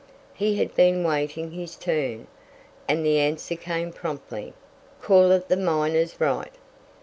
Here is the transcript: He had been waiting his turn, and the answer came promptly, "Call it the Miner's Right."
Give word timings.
He 0.33 0.57
had 0.57 0.73
been 0.73 1.03
waiting 1.03 1.51
his 1.51 1.75
turn, 1.75 2.25
and 2.87 3.05
the 3.05 3.19
answer 3.19 3.55
came 3.55 3.93
promptly, 3.93 4.55
"Call 4.99 5.29
it 5.29 5.47
the 5.47 5.55
Miner's 5.57 6.19
Right." 6.19 6.53